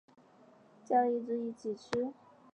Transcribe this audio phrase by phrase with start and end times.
[0.83, 2.11] 叫了一只一起吃